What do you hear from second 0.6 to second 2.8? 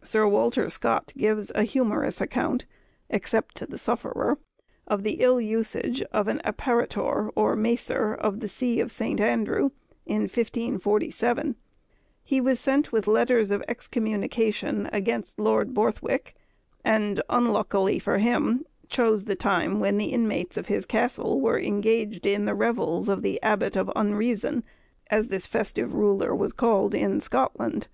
Scott gives a humorous account